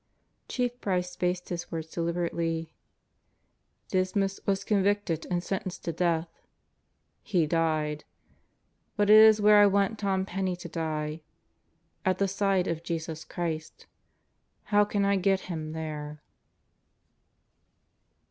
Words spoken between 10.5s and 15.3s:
to die at the side of Jesus Christ. How can I